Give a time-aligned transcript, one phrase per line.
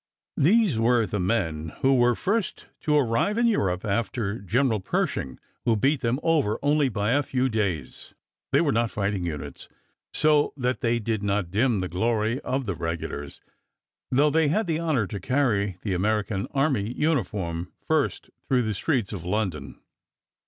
[0.37, 5.75] These were the men who were first to arrive in Europe after General Pershing, who
[5.75, 8.15] beat them over by only a few days.
[8.51, 9.69] They were not fighting units,
[10.11, 13.41] so that they did not dim the glory of the Regulars,
[14.09, 19.13] though they had the honor to carry the American army uniform first through the streets
[19.13, 19.79] of London.